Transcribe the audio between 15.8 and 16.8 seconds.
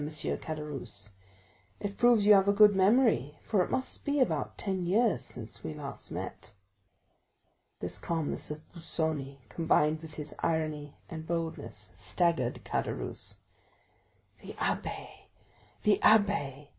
the abbé!"